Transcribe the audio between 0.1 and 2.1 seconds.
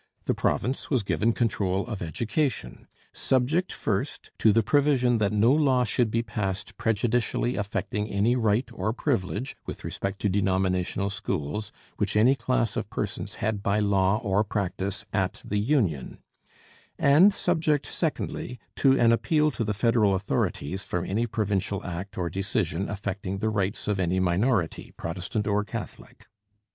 The province was given control of